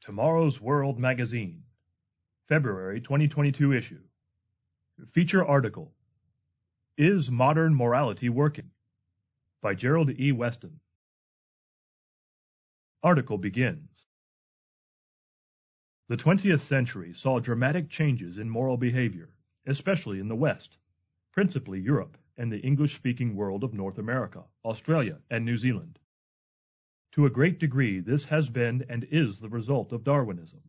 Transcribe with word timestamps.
Tomorrow's 0.00 0.60
World 0.60 0.98
Magazine, 0.98 1.64
February 2.46 3.00
2022 3.00 3.72
issue. 3.72 4.00
Feature 5.10 5.44
article 5.44 5.92
Is 6.96 7.30
Modern 7.30 7.74
Morality 7.74 8.28
Working? 8.28 8.70
by 9.60 9.74
Gerald 9.74 10.10
E. 10.18 10.30
Weston. 10.30 10.78
Article 13.02 13.38
begins. 13.38 14.06
The 16.08 16.16
20th 16.16 16.60
century 16.60 17.12
saw 17.12 17.40
dramatic 17.40 17.90
changes 17.90 18.38
in 18.38 18.48
moral 18.48 18.76
behavior, 18.76 19.30
especially 19.66 20.20
in 20.20 20.28
the 20.28 20.36
West, 20.36 20.78
principally 21.32 21.80
Europe 21.80 22.16
and 22.36 22.52
the 22.52 22.60
English-speaking 22.60 23.34
world 23.34 23.64
of 23.64 23.74
North 23.74 23.98
America, 23.98 24.44
Australia, 24.64 25.18
and 25.28 25.44
New 25.44 25.56
Zealand. 25.56 25.98
To 27.12 27.26
a 27.26 27.30
great 27.30 27.58
degree, 27.58 28.00
this 28.00 28.26
has 28.26 28.50
been 28.50 28.84
and 28.88 29.04
is 29.10 29.40
the 29.40 29.48
result 29.48 29.92
of 29.92 30.04
Darwinism, 30.04 30.60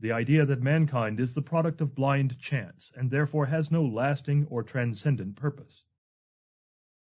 the 0.00 0.12
idea 0.12 0.44
that 0.44 0.62
mankind 0.62 1.18
is 1.18 1.32
the 1.32 1.42
product 1.42 1.80
of 1.80 1.94
blind 1.94 2.38
chance 2.38 2.92
and 2.94 3.10
therefore 3.10 3.46
has 3.46 3.70
no 3.70 3.84
lasting 3.84 4.46
or 4.46 4.62
transcendent 4.62 5.36
purpose. 5.36 5.84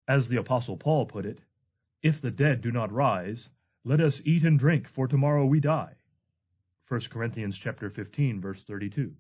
As 0.09 0.29
the 0.29 0.39
Apostle 0.39 0.77
Paul 0.77 1.07
put 1.07 1.27
it, 1.27 1.41
if 2.03 2.21
the 2.21 2.31
dead 2.31 2.63
do 2.63 2.73
not 2.73 2.91
rise, 2.91 3.51
let 3.85 4.01
us 4.01 4.23
eat 4.25 4.45
and 4.45 4.59
drink, 4.59 4.89
for 4.89 5.07
tomorrow 5.07 5.45
we 5.45 5.61
die. 5.61 5.95
1 6.89 7.01
Corinthians 7.11 7.57
chapter 7.57 7.91
15, 7.91 8.41
verse 8.41 8.65
32. 8.65 9.15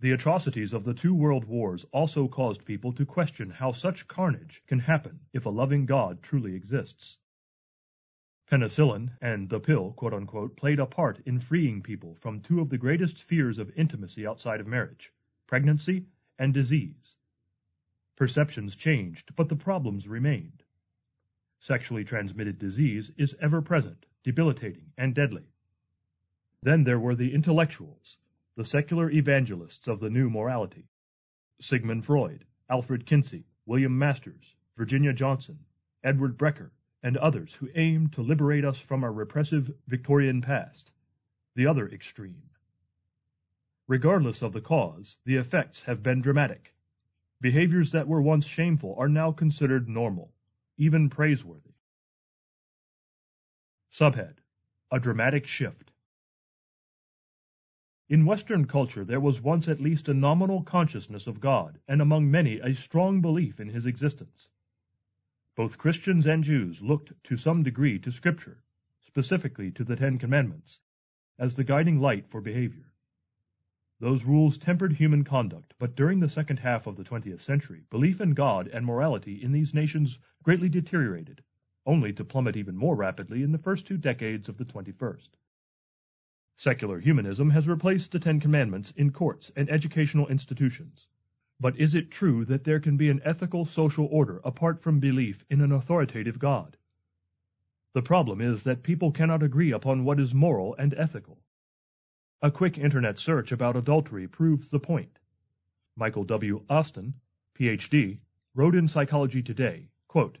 The 0.00 0.12
atrocities 0.12 0.72
of 0.72 0.84
the 0.84 0.94
two 0.94 1.14
world 1.14 1.44
wars 1.44 1.84
also 1.92 2.26
caused 2.26 2.64
people 2.64 2.92
to 2.94 3.06
question 3.06 3.50
how 3.50 3.72
such 3.72 4.08
carnage 4.08 4.62
can 4.66 4.80
happen 4.80 5.20
if 5.32 5.46
a 5.46 5.50
loving 5.50 5.86
God 5.86 6.22
truly 6.22 6.54
exists. 6.54 7.18
Penicillin 8.50 9.12
and 9.20 9.48
the 9.48 9.60
pill, 9.60 9.92
quote 9.92 10.12
unquote, 10.12 10.56
played 10.56 10.80
a 10.80 10.86
part 10.86 11.20
in 11.24 11.38
freeing 11.38 11.80
people 11.80 12.16
from 12.16 12.40
two 12.40 12.60
of 12.60 12.68
the 12.68 12.78
greatest 12.78 13.22
fears 13.22 13.58
of 13.58 13.70
intimacy 13.76 14.26
outside 14.26 14.58
of 14.58 14.66
marriage 14.66 15.12
pregnancy 15.46 16.04
and 16.36 16.52
disease. 16.52 17.14
Perceptions 18.16 18.74
changed, 18.74 19.36
but 19.36 19.48
the 19.48 19.54
problems 19.54 20.08
remained. 20.08 20.64
Sexually 21.60 22.02
transmitted 22.02 22.58
disease 22.58 23.12
is 23.16 23.36
ever 23.40 23.62
present, 23.62 24.04
debilitating, 24.24 24.90
and 24.98 25.14
deadly. 25.14 25.46
Then 26.62 26.82
there 26.82 26.98
were 26.98 27.14
the 27.14 27.32
intellectuals, 27.32 28.18
the 28.56 28.64
secular 28.64 29.10
evangelists 29.10 29.86
of 29.86 30.00
the 30.00 30.10
new 30.10 30.28
morality. 30.28 30.88
Sigmund 31.60 32.04
Freud, 32.04 32.44
Alfred 32.68 33.06
Kinsey, 33.06 33.44
William 33.64 33.96
Masters, 33.96 34.56
Virginia 34.76 35.12
Johnson, 35.12 35.60
Edward 36.02 36.36
Brecher, 36.36 36.70
and 37.02 37.16
others 37.16 37.54
who 37.54 37.68
aim 37.74 38.08
to 38.08 38.22
liberate 38.22 38.64
us 38.64 38.78
from 38.78 39.04
our 39.04 39.12
repressive 39.12 39.72
Victorian 39.86 40.42
past, 40.42 40.90
the 41.54 41.66
other 41.66 41.88
extreme. 41.88 42.50
Regardless 43.86 44.42
of 44.42 44.52
the 44.52 44.60
cause, 44.60 45.16
the 45.24 45.36
effects 45.36 45.82
have 45.82 46.02
been 46.02 46.20
dramatic. 46.20 46.74
Behaviors 47.40 47.90
that 47.90 48.06
were 48.06 48.22
once 48.22 48.46
shameful 48.46 48.94
are 48.98 49.08
now 49.08 49.32
considered 49.32 49.88
normal, 49.88 50.32
even 50.76 51.08
praiseworthy. 51.08 51.74
Subhead 53.92 54.36
A 54.92 55.00
Dramatic 55.00 55.46
Shift 55.46 55.90
In 58.08 58.26
Western 58.26 58.66
culture 58.66 59.04
there 59.04 59.20
was 59.20 59.40
once 59.40 59.68
at 59.68 59.80
least 59.80 60.08
a 60.08 60.14
nominal 60.14 60.62
consciousness 60.62 61.26
of 61.26 61.40
God, 61.40 61.80
and 61.88 62.00
among 62.00 62.30
many 62.30 62.60
a 62.60 62.74
strong 62.74 63.20
belief 63.20 63.58
in 63.58 63.68
his 63.70 63.86
existence. 63.86 64.48
Both 65.56 65.78
Christians 65.78 66.26
and 66.26 66.44
Jews 66.44 66.80
looked 66.80 67.12
to 67.24 67.36
some 67.36 67.64
degree 67.64 67.98
to 67.98 68.12
Scripture, 68.12 68.62
specifically 69.00 69.72
to 69.72 69.82
the 69.82 69.96
Ten 69.96 70.16
Commandments, 70.16 70.78
as 71.38 71.56
the 71.56 71.64
guiding 71.64 72.00
light 72.00 72.28
for 72.28 72.40
behavior. 72.40 72.92
Those 73.98 74.24
rules 74.24 74.56
tempered 74.56 74.94
human 74.94 75.24
conduct, 75.24 75.74
but 75.78 75.94
during 75.94 76.20
the 76.20 76.28
second 76.28 76.60
half 76.60 76.86
of 76.86 76.96
the 76.96 77.04
20th 77.04 77.40
century, 77.40 77.84
belief 77.90 78.20
in 78.20 78.32
God 78.32 78.68
and 78.68 78.86
morality 78.86 79.42
in 79.42 79.52
these 79.52 79.74
nations 79.74 80.18
greatly 80.42 80.68
deteriorated, 80.68 81.42
only 81.84 82.12
to 82.12 82.24
plummet 82.24 82.56
even 82.56 82.76
more 82.76 82.94
rapidly 82.94 83.42
in 83.42 83.52
the 83.52 83.58
first 83.58 83.86
two 83.86 83.98
decades 83.98 84.48
of 84.48 84.56
the 84.56 84.64
21st. 84.64 85.30
Secular 86.56 87.00
humanism 87.00 87.50
has 87.50 87.66
replaced 87.66 88.12
the 88.12 88.20
Ten 88.20 88.38
Commandments 88.38 88.92
in 88.96 89.10
courts 89.10 89.50
and 89.56 89.68
educational 89.68 90.28
institutions. 90.28 91.08
But 91.62 91.78
is 91.78 91.94
it 91.94 92.10
true 92.10 92.46
that 92.46 92.64
there 92.64 92.80
can 92.80 92.96
be 92.96 93.10
an 93.10 93.20
ethical 93.22 93.66
social 93.66 94.06
order 94.10 94.40
apart 94.44 94.80
from 94.80 94.98
belief 94.98 95.44
in 95.50 95.60
an 95.60 95.72
authoritative 95.72 96.38
God? 96.38 96.78
The 97.92 98.00
problem 98.00 98.40
is 98.40 98.62
that 98.62 98.82
people 98.82 99.12
cannot 99.12 99.42
agree 99.42 99.70
upon 99.70 100.04
what 100.04 100.18
is 100.18 100.32
moral 100.32 100.74
and 100.76 100.94
ethical. 100.94 101.42
A 102.40 102.50
quick 102.50 102.78
internet 102.78 103.18
search 103.18 103.52
about 103.52 103.76
adultery 103.76 104.26
proves 104.26 104.70
the 104.70 104.80
point. 104.80 105.18
Michael 105.96 106.24
W. 106.24 106.64
Austin, 106.70 107.12
PhD, 107.54 108.20
wrote 108.54 108.74
in 108.74 108.88
Psychology 108.88 109.42
Today, 109.42 109.90
quote, 110.08 110.38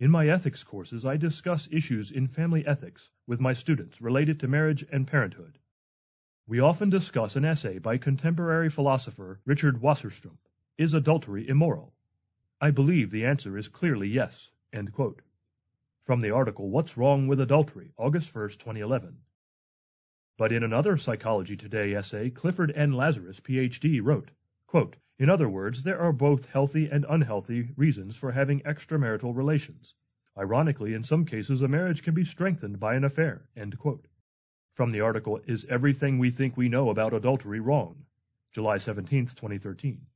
In 0.00 0.10
my 0.10 0.26
ethics 0.26 0.64
courses, 0.64 1.04
I 1.04 1.18
discuss 1.18 1.68
issues 1.70 2.10
in 2.10 2.28
family 2.28 2.66
ethics 2.66 3.10
with 3.26 3.40
my 3.40 3.52
students 3.52 4.00
related 4.00 4.40
to 4.40 4.48
marriage 4.48 4.86
and 4.90 5.06
parenthood. 5.06 5.58
We 6.46 6.60
often 6.60 6.88
discuss 6.88 7.36
an 7.36 7.44
essay 7.44 7.78
by 7.78 7.98
contemporary 7.98 8.70
philosopher 8.70 9.40
Richard 9.44 9.82
Wasserstrom, 9.82 10.38
Is 10.78 10.92
Adultery 10.92 11.48
Immoral? 11.48 11.94
I 12.60 12.70
believe 12.70 13.10
the 13.10 13.24
answer 13.24 13.56
is 13.56 13.66
clearly 13.66 14.08
yes. 14.08 14.50
From 16.04 16.20
the 16.20 16.32
article 16.32 16.68
What's 16.68 16.98
Wrong 16.98 17.26
with 17.26 17.40
Adultery, 17.40 17.94
August 17.96 18.34
1, 18.34 18.50
2011. 18.50 19.16
But 20.36 20.52
in 20.52 20.62
another 20.62 20.98
Psychology 20.98 21.56
Today 21.56 21.94
essay, 21.94 22.28
Clifford 22.28 22.72
N. 22.72 22.92
Lazarus, 22.92 23.40
Ph.D., 23.40 24.00
wrote, 24.00 24.30
quote, 24.66 24.96
In 25.18 25.30
other 25.30 25.48
words, 25.48 25.82
there 25.82 25.98
are 25.98 26.12
both 26.12 26.44
healthy 26.44 26.90
and 26.90 27.06
unhealthy 27.08 27.70
reasons 27.78 28.14
for 28.14 28.32
having 28.32 28.60
extramarital 28.60 29.34
relations. 29.34 29.94
Ironically, 30.36 30.92
in 30.92 31.02
some 31.02 31.24
cases, 31.24 31.62
a 31.62 31.68
marriage 31.68 32.02
can 32.02 32.12
be 32.12 32.26
strengthened 32.26 32.78
by 32.78 32.96
an 32.96 33.04
affair. 33.04 33.48
From 34.74 34.92
the 34.92 35.00
article, 35.00 35.40
Is 35.46 35.64
Everything 35.70 36.18
We 36.18 36.30
Think 36.30 36.54
We 36.54 36.68
Know 36.68 36.90
About 36.90 37.14
Adultery 37.14 37.60
Wrong? 37.60 38.04
July 38.52 38.76
17, 38.76 39.28
2013. 39.28 40.06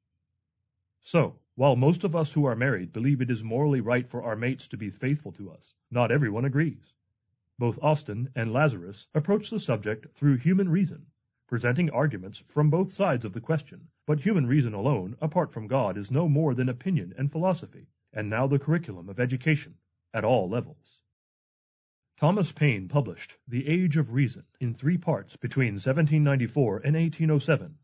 So, 1.03 1.39
while 1.55 1.77
most 1.77 2.05
of 2.05 2.15
us 2.15 2.33
who 2.33 2.45
are 2.45 2.55
married 2.55 2.93
believe 2.93 3.21
it 3.21 3.31
is 3.31 3.43
morally 3.43 3.81
right 3.81 4.07
for 4.09 4.23
our 4.23 4.37
mates 4.37 4.69
to 4.69 4.77
be 4.77 4.91
faithful 4.91 5.33
to 5.33 5.51
us, 5.51 5.75
not 5.91 6.11
everyone 6.11 6.45
agrees. 6.45 6.95
Both 7.59 7.83
Austin 7.83 8.31
and 8.35 8.53
Lazarus 8.53 9.09
approach 9.15 9.51
the 9.51 9.61
subject 9.61 10.15
through 10.15 10.37
human 10.37 10.69
reason, 10.69 11.07
presenting 11.47 11.91
arguments 11.91 12.39
from 12.49 12.71
both 12.71 12.93
sides 12.93 13.25
of 13.25 13.33
the 13.33 13.41
question, 13.41 13.89
but 14.07 14.21
human 14.21 14.47
reason 14.47 14.73
alone, 14.73 15.17
apart 15.21 15.53
from 15.53 15.67
God, 15.67 15.99
is 15.99 16.11
no 16.11 16.29
more 16.29 16.55
than 16.55 16.69
opinion 16.69 17.13
and 17.19 17.33
philosophy, 17.33 17.89
and 18.13 18.31
now 18.31 18.47
the 18.47 18.59
curriculum 18.59 19.09
of 19.09 19.19
education, 19.19 19.75
at 20.15 20.25
all 20.25 20.49
levels. 20.49 21.01
Thomas 22.17 22.53
Paine 22.53 22.89
published 22.89 23.37
The 23.49 23.67
Age 23.67 23.97
of 23.97 24.13
Reason 24.13 24.45
in 24.61 24.75
three 24.75 24.99
parts 24.99 25.37
between 25.37 25.75
1794 25.75 26.77
and 26.79 26.95
1807. 26.95 27.79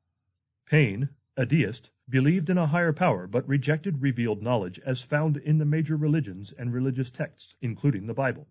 Paine, 0.67 1.09
a 1.39 1.45
deist, 1.45 1.91
believed 2.09 2.49
in 2.49 2.57
a 2.57 2.67
higher 2.67 2.95
power 2.95 3.27
but 3.27 3.47
rejected 3.47 4.01
revealed 4.01 4.43
knowledge 4.43 4.79
as 4.81 5.03
found 5.03 5.37
in 5.37 5.59
the 5.59 5.65
major 5.67 5.95
religions 5.95 6.51
and 6.53 6.73
religious 6.73 7.11
texts, 7.11 7.55
including 7.61 8.07
the 8.07 8.15
Bible. 8.15 8.49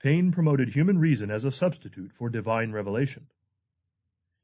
Paine 0.00 0.32
promoted 0.32 0.68
human 0.68 0.98
reason 0.98 1.30
as 1.30 1.44
a 1.44 1.52
substitute 1.52 2.12
for 2.12 2.28
divine 2.28 2.72
revelation. 2.72 3.28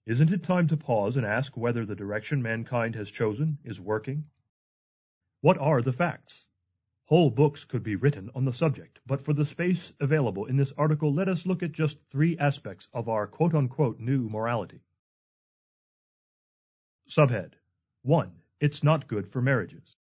Isn't 0.07 0.31
it 0.33 0.43
time 0.45 0.69
to 0.69 0.77
pause 0.77 1.17
and 1.17 1.27
ask 1.27 1.57
whether 1.57 1.85
the 1.85 1.97
direction 1.97 2.43
mankind 2.43 2.95
has 2.95 3.11
chosen 3.11 3.59
is 3.65 3.81
working? 3.81 4.27
What 5.41 5.59
are 5.59 5.83
the 5.83 5.93
facts? 5.93 6.47
Whole 7.07 7.31
books 7.31 7.65
could 7.65 7.83
be 7.83 7.97
written 7.97 8.31
on 8.37 8.45
the 8.45 8.53
subject, 8.53 9.01
but 9.05 9.21
for 9.21 9.33
the 9.33 9.45
space 9.45 9.93
available 9.99 10.47
in 10.47 10.57
this 10.57 10.73
article, 10.79 11.13
let 11.13 11.29
us 11.29 11.45
look 11.45 11.65
at 11.65 11.73
just 11.73 11.99
three 12.09 12.39
aspects 12.39 12.89
of 12.93 13.09
our 13.09 13.27
quote 13.27 13.55
unquote 13.55 13.99
new 13.99 14.29
morality. 14.29 14.81
Subhead 17.15 17.53
1. 18.05 18.33
It's 18.59 18.83
not 18.83 19.07
good 19.07 19.29
for 19.29 19.43
marriages. 19.43 19.99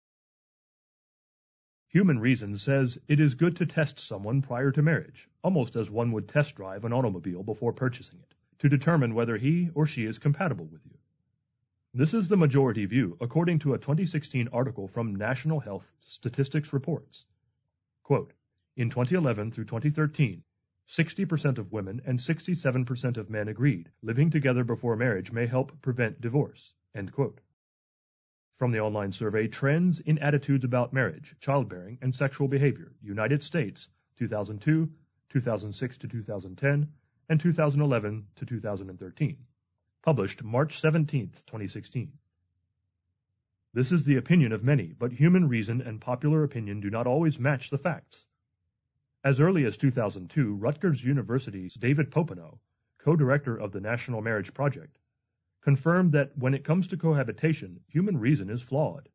Human 1.87 2.19
reason 2.19 2.57
says 2.57 2.99
it 3.07 3.21
is 3.21 3.37
good 3.37 3.55
to 3.59 3.65
test 3.65 4.01
someone 4.01 4.43
prior 4.43 4.73
to 4.73 4.83
marriage, 4.83 5.29
almost 5.45 5.77
as 5.77 5.89
one 5.89 6.11
would 6.11 6.27
test 6.27 6.57
drive 6.57 6.85
an 6.85 6.93
automobile 6.93 7.45
before 7.45 7.73
purchasing 7.73 8.19
it, 8.19 8.35
to 8.59 8.69
determine 8.69 9.15
whether 9.15 9.37
he 9.37 9.71
or 9.73 9.87
she 9.87 10.05
is 10.05 10.19
compatible 10.19 10.65
with 10.65 10.85
you. 10.85 10.99
This 11.95 12.13
is 12.13 12.27
the 12.27 12.37
majority 12.37 12.87
view, 12.87 13.17
according 13.21 13.61
to 13.61 13.75
a 13.75 13.79
2016 13.79 14.49
article 14.53 14.89
from 14.89 15.15
National 15.15 15.61
Health 15.61 15.89
Statistics 16.01 16.73
Reports. 16.73 17.25
Quote, 18.03 18.33
in 18.77 18.91
2011 18.91 19.53
through 19.53 19.67
2013, 19.67 20.43
60% 20.89 21.59
of 21.59 21.71
women 21.71 22.03
and 22.05 22.19
67% 22.19 23.17
of 23.17 23.31
men 23.31 23.47
agreed 23.47 23.93
living 24.03 24.29
together 24.31 24.65
before 24.65 24.97
marriage 24.97 25.31
may 25.31 25.47
help 25.47 25.81
prevent 25.83 26.21
divorce. 26.21 26.73
From 28.57 28.73
the 28.73 28.81
online 28.81 29.13
survey 29.13 29.49
Trends 29.49 30.01
in 30.01 30.19
Attitudes 30.19 30.65
About 30.65 30.95
Marriage, 30.95 31.37
Childbearing, 31.41 31.99
and 32.01 32.15
Sexual 32.15 32.49
Behavior, 32.49 32.91
United 33.03 33.43
States, 33.43 33.91
2002, 34.17 34.91
2006 35.29 35.99
to 35.99 36.09
2010, 36.09 36.89
and 37.29 37.39
2011 37.39 38.27
to 38.37 38.47
2013. 38.47 39.37
Published 40.03 40.43
March 40.43 40.81
17, 40.81 41.33
2016. 41.47 42.13
This 43.75 43.93
is 43.93 44.07
the 44.07 44.17
opinion 44.17 44.53
of 44.53 44.65
many, 44.65 44.95
but 44.99 45.13
human 45.13 45.49
reason 45.49 45.83
and 45.83 46.01
popular 46.01 46.45
opinion 46.45 46.81
do 46.81 46.89
not 46.89 47.07
always 47.07 47.39
match 47.39 47.69
the 47.69 47.77
facts. 47.77 48.25
As 49.23 49.39
early 49.39 49.67
as 49.67 49.77
2002, 49.77 50.55
Rutgers 50.55 51.05
University's 51.05 51.75
David 51.75 52.11
Popenoe, 52.11 52.59
co-director 52.97 53.55
of 53.55 53.73
the 53.73 53.83
National 53.83 54.23
Marriage 54.23 54.55
Project, 54.55 54.97
confirmed 55.67 56.13
that 56.13 56.31
when 56.39 56.55
it 56.55 56.63
comes 56.63 56.87
to 56.87 56.97
cohabitation, 56.97 57.81
human 57.89 58.17
reason 58.17 58.49
is 58.49 58.63
flawed. 58.63 59.09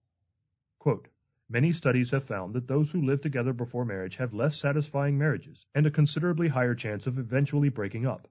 Quote, 0.80 1.08
Many 1.48 1.72
studies 1.72 2.12
have 2.12 2.26
found 2.26 2.54
that 2.54 2.68
those 2.68 2.92
who 2.92 3.02
live 3.02 3.22
together 3.22 3.54
before 3.54 3.86
marriage 3.86 4.18
have 4.18 4.34
less 4.34 4.58
satisfying 4.58 5.18
marriages 5.18 5.66
and 5.74 5.86
a 5.86 5.92
considerably 5.92 6.50
higher 6.50 6.76
chance 6.76 7.08
of 7.08 7.18
eventually 7.18 7.70
breaking 7.70 8.06
up. 8.06 8.28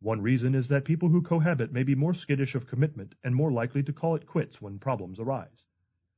One 0.00 0.22
reason 0.22 0.54
is 0.54 0.68
that 0.68 0.86
people 0.86 1.10
who 1.10 1.20
cohabit 1.20 1.74
may 1.74 1.82
be 1.82 1.94
more 1.94 2.14
skittish 2.14 2.54
of 2.54 2.66
commitment 2.66 3.14
and 3.22 3.36
more 3.36 3.52
likely 3.52 3.82
to 3.82 3.92
call 3.92 4.14
it 4.14 4.26
quits 4.26 4.62
when 4.62 4.78
problems 4.78 5.20
arise. 5.20 5.66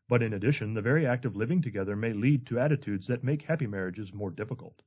But 0.08 0.22
in 0.22 0.32
addition, 0.32 0.74
the 0.74 0.82
very 0.82 1.04
act 1.04 1.24
of 1.24 1.34
living 1.34 1.62
together 1.62 1.96
may 1.96 2.12
lead 2.12 2.46
to 2.46 2.60
attitudes 2.60 3.08
that 3.08 3.24
make 3.24 3.42
happy 3.42 3.66
marriages 3.66 4.14
more 4.14 4.30
difficult. 4.30 4.84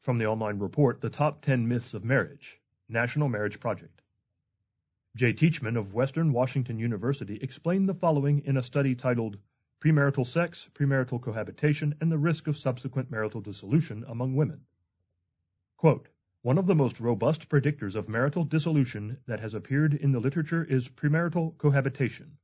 From 0.00 0.18
the 0.18 0.26
online 0.26 0.58
report, 0.58 1.00
The 1.00 1.08
Top 1.08 1.40
10 1.42 1.68
Myths 1.68 1.94
of 1.94 2.04
Marriage, 2.04 2.58
National 2.92 3.28
Marriage 3.28 3.58
Project. 3.58 4.02
Jay 5.16 5.32
Teachman 5.32 5.76
of 5.76 5.94
Western 5.94 6.32
Washington 6.32 6.78
University 6.78 7.38
explained 7.42 7.88
the 7.88 7.94
following 7.94 8.42
in 8.44 8.56
a 8.56 8.62
study 8.62 8.94
titled 8.94 9.38
Premarital 9.82 10.26
Sex, 10.26 10.70
Premarital 10.74 11.20
Cohabitation, 11.20 11.94
and 12.00 12.12
the 12.12 12.18
Risk 12.18 12.46
of 12.46 12.56
Subsequent 12.56 13.10
Marital 13.10 13.40
Dissolution 13.40 14.04
Among 14.06 14.36
Women. 14.36 14.60
Quote, 15.76 16.08
one 16.42 16.58
of 16.58 16.66
the 16.66 16.74
most 16.74 17.00
robust 17.00 17.48
predictors 17.48 17.94
of 17.94 18.08
marital 18.08 18.44
dissolution 18.44 19.18
that 19.26 19.40
has 19.40 19.54
appeared 19.54 19.94
in 19.94 20.12
the 20.12 20.20
literature 20.20 20.64
is 20.64 20.88
premarital 20.88 21.56
cohabitation. 21.56 22.36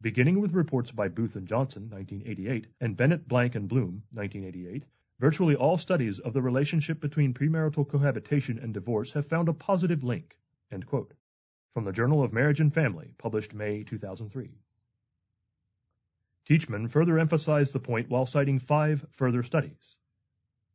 Beginning 0.00 0.40
with 0.40 0.52
reports 0.52 0.90
by 0.90 1.08
Booth 1.08 1.36
and 1.36 1.46
Johnson, 1.46 1.90
1988, 1.90 2.66
and 2.80 2.96
Bennett, 2.96 3.28
Blank, 3.28 3.54
and 3.54 3.68
Bloom, 3.68 4.02
1988, 4.12 4.84
virtually 5.22 5.54
all 5.54 5.78
studies 5.78 6.18
of 6.18 6.32
the 6.32 6.42
relationship 6.42 6.98
between 6.98 7.32
premarital 7.32 7.88
cohabitation 7.88 8.58
and 8.58 8.74
divorce 8.74 9.12
have 9.12 9.24
found 9.24 9.48
a 9.48 9.52
positive 9.52 10.02
link. 10.02 10.36
From 10.68 11.84
the 11.84 11.92
Journal 11.92 12.24
of 12.24 12.32
Marriage 12.32 12.58
and 12.58 12.74
Family, 12.74 13.14
published 13.18 13.54
May 13.54 13.84
2003. 13.84 14.50
Teachman 16.44 16.88
further 16.88 17.20
emphasized 17.20 17.72
the 17.72 17.78
point 17.78 18.10
while 18.10 18.26
citing 18.26 18.58
five 18.58 19.06
further 19.12 19.44
studies. 19.44 19.94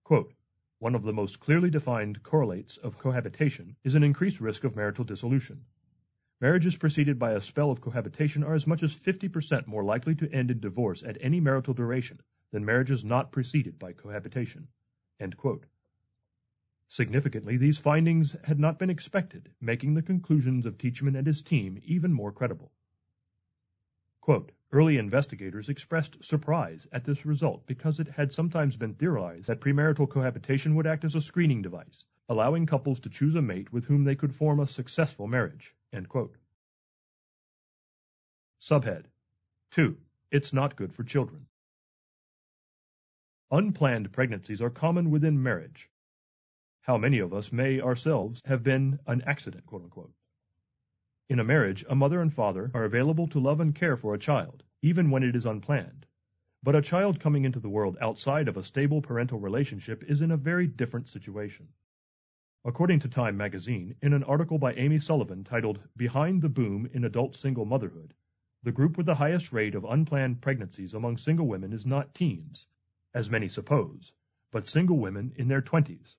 Quote, 0.06 0.32
one 0.80 0.96
of 0.96 1.04
the 1.04 1.12
most 1.12 1.42
clearly 1.42 1.70
defined 1.70 2.24
correlates 2.24 2.78
of 2.78 2.98
cohabitation 2.98 3.76
is 3.84 3.96
an 3.96 4.04
increased 4.04 4.40
risk 4.40 4.64
of 4.64 4.78
marital 4.78 5.04
dissolution. 5.04 5.66
Marriages 6.40 6.78
preceded 6.78 7.20
by 7.20 7.34
a 7.34 7.42
spell 7.42 7.70
of 7.70 7.82
cohabitation 7.82 8.46
are 8.46 8.54
as 8.54 8.66
much 8.66 8.82
as 8.82 8.96
50% 8.96 9.68
more 9.68 9.84
likely 9.84 10.16
to 10.16 10.32
end 10.32 10.52
in 10.52 10.62
divorce 10.62 11.04
at 11.04 11.18
any 11.20 11.42
marital 11.42 11.74
duration 11.74 12.22
than 12.52 12.66
marriages 12.66 13.04
not 13.04 13.32
preceded 13.32 13.78
by 13.80 13.94
cohabitation. 13.94 14.68
Significantly, 16.90 17.58
these 17.58 17.78
findings 17.78 18.36
had 18.44 18.60
not 18.60 18.80
been 18.80 18.90
expected, 18.90 19.52
making 19.60 19.94
the 19.94 20.02
conclusions 20.02 20.66
of 20.66 20.78
Teachman 20.78 21.16
and 21.16 21.28
his 21.28 21.42
team 21.42 21.82
even 21.84 22.14
more 22.14 22.32
credible. 22.32 22.72
Quote, 24.22 24.52
Early 24.72 24.98
investigators 24.98 25.70
expressed 25.70 26.22
surprise 26.22 26.88
at 26.92 27.06
this 27.06 27.26
result 27.26 27.66
because 27.66 28.02
it 28.02 28.10
had 28.10 28.34
sometimes 28.34 28.76
been 28.76 28.94
theorized 28.94 29.48
that 29.48 29.62
premarital 29.62 30.10
cohabitation 30.10 30.76
would 30.76 30.86
act 30.86 31.06
as 31.06 31.16
a 31.16 31.22
screening 31.22 31.62
device, 31.62 32.04
allowing 32.28 32.66
couples 32.66 33.00
to 33.00 33.10
choose 33.10 33.36
a 33.36 33.42
mate 33.42 33.72
with 33.72 33.86
whom 33.86 34.04
they 34.04 34.16
could 34.16 34.36
form 34.36 34.60
a 34.60 34.68
successful 34.68 35.28
marriage. 35.28 35.74
Subhead 38.60 39.06
2. 39.72 39.98
It's 40.32 40.52
not 40.52 40.76
good 40.76 40.94
for 40.94 41.04
children. 41.06 41.47
Unplanned 43.50 44.12
pregnancies 44.12 44.62
are 44.62 44.70
common 44.70 45.10
within 45.10 45.42
marriage. 45.42 45.90
How 46.82 46.98
many 46.98 47.20
of 47.20 47.34
us 47.34 47.50
may 47.50 47.80
ourselves 47.80 48.42
have 48.44 48.62
been 48.62 49.00
an 49.08 49.22
accident, 49.22 49.66
quote 49.66 49.84
unquote. 49.84 50.12
In 51.30 51.40
a 51.40 51.46
marriage, 51.46 51.86
a 51.88 51.96
mother 51.96 52.22
and 52.22 52.34
father 52.34 52.70
are 52.74 52.84
available 52.84 53.26
to 53.28 53.40
love 53.40 53.62
and 53.62 53.74
care 53.74 53.96
for 53.96 54.14
a 54.14 54.20
child, 54.20 54.66
even 54.82 55.12
when 55.12 55.24
it 55.24 55.34
is 55.34 55.46
unplanned. 55.46 56.06
But 56.62 56.76
a 56.76 56.82
child 56.82 57.22
coming 57.22 57.46
into 57.46 57.62
the 57.62 57.70
world 57.70 57.98
outside 58.02 58.50
of 58.50 58.58
a 58.58 58.64
stable 58.64 59.02
parental 59.02 59.40
relationship 59.40 60.04
is 60.04 60.22
in 60.22 60.32
a 60.32 60.36
very 60.36 60.68
different 60.68 61.08
situation. 61.08 61.70
According 62.66 63.00
to 63.00 63.08
Time 63.08 63.38
magazine, 63.38 63.96
in 64.02 64.12
an 64.12 64.26
article 64.26 64.58
by 64.58 64.74
Amy 64.74 65.00
Sullivan 65.00 65.46
titled 65.46 65.80
Behind 65.96 66.42
the 66.42 66.50
Boom 66.50 66.90
in 66.92 67.06
Adult 67.06 67.34
Single 67.34 67.64
Motherhood, 67.64 68.14
the 68.64 68.74
group 68.74 68.98
with 68.98 69.06
the 69.06 69.16
highest 69.16 69.54
rate 69.54 69.74
of 69.74 69.86
unplanned 69.86 70.42
pregnancies 70.42 70.94
among 70.94 71.16
single 71.16 71.48
women 71.48 71.72
is 71.72 71.86
not 71.86 72.14
teens, 72.14 72.68
as 73.18 73.32
many 73.32 73.50
suppose, 73.50 74.14
but 74.52 74.68
single 74.68 75.00
women 75.00 75.34
in 75.38 75.48
their 75.48 75.60
twenties. 75.60 76.16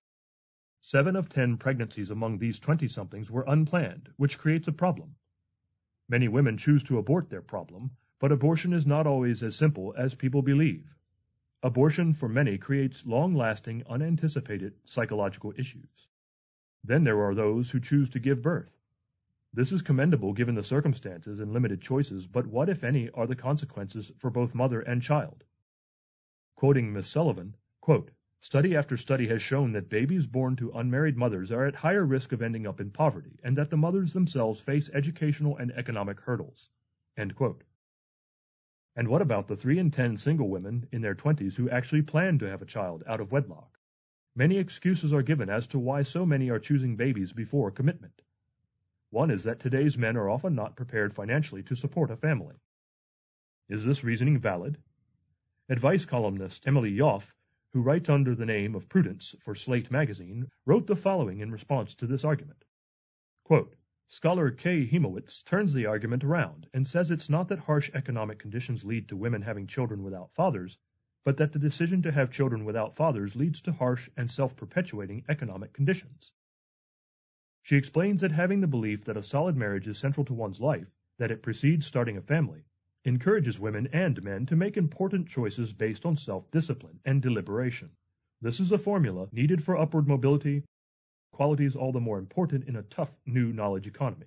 Seven 0.81 1.15
of 1.15 1.29
ten 1.29 1.57
pregnancies 1.57 2.11
among 2.11 2.39
these 2.39 2.59
20-somethings 2.59 3.31
were 3.31 3.45
unplanned, 3.47 4.09
which 4.17 4.37
creates 4.37 4.67
a 4.67 4.73
problem. 4.73 5.15
Many 6.09 6.27
women 6.27 6.57
choose 6.57 6.83
to 6.85 6.99
abort 6.99 7.31
their 7.31 7.41
problem, 7.41 7.93
but 8.19 8.33
abortion 8.33 8.73
is 8.73 8.85
not 8.85 9.07
always 9.07 9.45
as 9.45 9.55
simple 9.55 9.95
as 9.97 10.17
people 10.17 10.43
believe. 10.43 10.93
Abortion 11.63 12.15
for 12.15 12.29
many 12.29 12.59
creates 12.59 13.07
long-lasting, 13.07 13.85
unanticipated 13.89 14.75
psychological 14.85 15.55
issues. 15.57 16.09
Then 16.83 17.05
there 17.05 17.23
are 17.23 17.35
those 17.37 17.71
who 17.71 17.79
choose 17.79 18.11
to 18.11 18.19
give 18.19 18.43
birth. 18.43 18.77
This 19.53 19.71
is 19.71 19.83
commendable 19.83 20.33
given 20.33 20.57
the 20.57 20.65
circumstances 20.65 21.39
and 21.39 21.53
limited 21.53 21.81
choices, 21.81 22.27
but 22.27 22.49
what, 22.49 22.69
if 22.69 22.83
any, 22.83 23.09
are 23.11 23.29
the 23.29 23.37
consequences 23.37 24.11
for 24.19 24.31
both 24.31 24.53
mother 24.53 24.81
and 24.81 25.01
child? 25.01 25.45
Quoting 26.59 26.93
Miss 26.93 27.07
Sullivan, 27.07 27.55
quote, 27.81 28.11
Study 28.41 28.75
after 28.75 28.97
study 28.97 29.29
has 29.29 29.41
shown 29.41 29.71
that 29.71 29.89
babies 29.89 30.27
born 30.27 30.57
to 30.57 30.73
unmarried 30.73 31.17
mothers 31.17 31.53
are 31.53 31.65
at 31.65 31.77
higher 31.77 32.05
risk 32.05 32.33
of 32.33 32.43
ending 32.43 32.67
up 32.67 32.81
in 32.81 32.91
poverty, 32.91 33.39
and 33.45 33.57
that 33.57 33.71
the 33.71 33.77
mothers 33.77 34.13
themselves 34.13 34.61
face 34.61 34.91
educational 34.93 35.57
and 35.57 35.71
economic 35.71 36.19
hurdles. 36.19 36.69
End 37.17 37.37
quote. 37.37 37.63
And 38.97 39.07
what 39.07 39.23
about 39.23 39.47
the 39.47 39.55
3 39.55 39.79
in 39.79 39.93
10 39.93 40.17
single 40.17 40.49
women 40.49 40.89
in 40.91 41.01
their 41.01 41.15
20s 41.15 41.55
who 41.55 41.71
actually 41.71 42.03
plan 42.03 42.41
to 42.41 42.51
have 42.51 42.61
a 42.61 42.67
child 42.67 43.05
out 43.07 43.21
of 43.21 43.31
wedlock? 43.31 43.79
Many 44.35 44.57
excuses 44.57 45.13
are 45.13 45.23
given 45.23 45.49
as 45.49 45.69
to 45.69 45.79
why 45.79 46.03
so 46.03 46.27
many 46.27 46.51
are 46.51 46.59
choosing 46.59 46.97
babies 46.97 47.33
before 47.33 47.71
commitment. 47.71 48.21
One 49.11 49.31
is 49.31 49.45
that 49.45 49.61
today's 49.61 49.97
men 49.97 50.17
are 50.17 50.29
often 50.29 50.57
not 50.57 50.75
prepared 50.75 51.15
financially 51.15 51.63
to 51.63 51.77
support 51.77 52.11
a 52.11 52.17
family. 52.17 52.57
Is 53.69 53.85
this 53.85 54.03
reasoning 54.03 54.41
valid? 54.41 54.77
Advice 55.69 56.05
columnist 56.07 56.67
Emily 56.67 56.91
Yoffe 56.91 57.33
who 57.75 57.83
writes 57.83 58.09
under 58.09 58.35
the 58.35 58.47
name 58.47 58.75
of 58.75 58.89
Prudence 58.89 59.35
for 59.41 59.55
Slate 59.55 59.91
magazine, 59.91 60.51
wrote 60.65 60.87
the 60.87 60.97
following 60.97 61.41
in 61.41 61.53
response 61.53 61.95
to 61.95 62.07
this 62.07 62.25
argument. 62.25 62.65
Quote, 63.45 63.77
Scholar 64.07 64.51
Kay 64.51 64.87
Hymowitz 64.87 65.43
turns 65.45 65.75
the 65.75 65.85
argument 65.85 66.25
around 66.25 66.67
and 66.73 66.89
says 66.89 67.11
it's 67.11 67.29
not 67.29 67.47
that 67.49 67.59
harsh 67.59 67.91
economic 67.93 68.39
conditions 68.39 68.85
lead 68.85 69.07
to 69.09 69.19
women 69.19 69.43
having 69.43 69.67
children 69.67 70.03
without 70.03 70.33
fathers, 70.33 70.79
but 71.25 71.37
that 71.37 71.53
the 71.53 71.59
decision 71.59 72.01
to 72.01 72.13
have 72.13 72.31
children 72.31 72.65
without 72.65 72.97
fathers 72.97 73.37
leads 73.37 73.61
to 73.61 73.73
harsh 73.73 74.09
and 74.17 74.31
self-perpetuating 74.31 75.27
economic 75.29 75.75
conditions. 75.75 76.33
She 77.61 77.77
explains 77.77 78.23
that 78.23 78.33
having 78.33 78.63
the 78.63 78.67
belief 78.67 79.05
that 79.05 79.19
a 79.19 79.23
solid 79.23 79.59
marriage 79.59 79.87
is 79.87 79.99
central 79.99 80.25
to 80.25 80.33
one's 80.33 80.59
life, 80.59 80.91
that 81.19 81.31
it 81.31 81.43
precedes 81.43 81.87
starting 81.87 82.17
a 82.17 82.23
family, 82.23 82.65
encourages 83.05 83.59
women 83.59 83.89
and 83.93 84.23
men 84.23 84.47
to 84.47 84.57
make 84.57 84.77
important 84.77 85.29
choices 85.29 85.73
based 85.73 86.05
on 86.05 86.17
self-discipline 86.17 87.01
and 87.05 87.23
deliberation. 87.23 87.91
This 88.41 88.61
is 88.61 88.73
a 88.73 88.79
formula 88.79 89.29
needed 89.33 89.65
for 89.65 89.77
upward 89.77 90.07
mobility, 90.07 90.65
qualities 91.33 91.77
all 91.77 91.93
the 91.93 92.01
more 92.01 92.19
important 92.19 92.65
in 92.65 92.77
a 92.77 92.83
tough 92.83 93.13
new 93.27 93.53
knowledge 93.53 93.87
economy. 93.87 94.27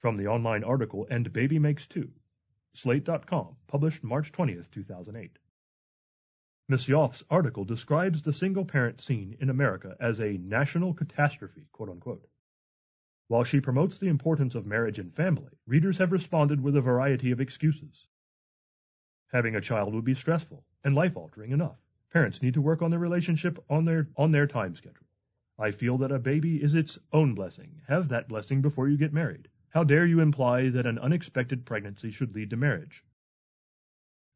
From 0.00 0.16
the 0.16 0.26
online 0.26 0.64
article 0.64 1.06
And 1.10 1.32
Baby 1.32 1.58
Makes 1.58 1.86
Two, 1.86 2.10
Slate.com, 2.74 3.56
published 3.68 4.02
March 4.02 4.32
20, 4.32 4.60
2008. 4.70 5.38
Ms. 6.68 6.86
Yoffe's 6.86 7.24
article 7.30 7.64
describes 7.64 8.22
the 8.22 8.32
single-parent 8.32 9.00
scene 9.00 9.36
in 9.40 9.50
America 9.50 9.96
as 10.00 10.20
a 10.20 10.38
national 10.38 10.94
catastrophe, 10.94 11.66
quote 11.72 11.90
unquote. 11.90 12.26
While 13.32 13.44
she 13.44 13.62
promotes 13.62 13.96
the 13.96 14.08
importance 14.08 14.54
of 14.54 14.66
marriage 14.66 14.98
and 14.98 15.10
family, 15.10 15.52
readers 15.66 15.96
have 15.96 16.12
responded 16.12 16.60
with 16.60 16.76
a 16.76 16.82
variety 16.82 17.30
of 17.30 17.40
excuses. 17.40 18.06
Having 19.28 19.56
a 19.56 19.60
child 19.62 19.94
would 19.94 20.04
be 20.04 20.12
stressful 20.12 20.66
and 20.84 20.94
life-altering 20.94 21.50
enough. 21.50 21.78
Parents 22.12 22.42
need 22.42 22.52
to 22.52 22.60
work 22.60 22.82
on 22.82 22.90
their 22.90 23.00
relationship 23.00 23.58
on 23.70 23.86
their 23.86 24.10
on 24.18 24.32
their 24.32 24.46
time 24.46 24.76
schedule. 24.76 25.06
I 25.58 25.70
feel 25.70 25.96
that 25.96 26.12
a 26.12 26.18
baby 26.18 26.62
is 26.62 26.74
its 26.74 26.98
own 27.10 27.34
blessing. 27.34 27.80
Have 27.88 28.10
that 28.10 28.28
blessing 28.28 28.60
before 28.60 28.90
you 28.90 28.98
get 28.98 29.14
married. 29.14 29.48
How 29.70 29.82
dare 29.82 30.04
you 30.04 30.20
imply 30.20 30.68
that 30.68 30.84
an 30.84 30.98
unexpected 30.98 31.64
pregnancy 31.64 32.10
should 32.10 32.34
lead 32.34 32.50
to 32.50 32.58
marriage? 32.58 33.02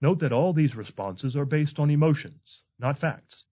Note 0.01 0.21
that 0.21 0.33
all 0.33 0.55
these 0.55 0.75
responses 0.75 1.37
are 1.37 1.45
based 1.45 1.79
on 1.79 1.91
emotions, 1.91 2.63
not 2.79 2.97
facts. 2.97 3.45